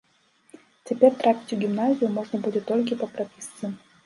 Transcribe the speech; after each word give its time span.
Цяпер 0.91 1.11
трапіць 1.19 1.53
у 1.57 1.59
гімназію 1.65 2.09
можна 2.17 2.41
будзе 2.47 2.65
толькі 2.71 2.99
па 3.05 3.11
прапісцы. 3.15 3.73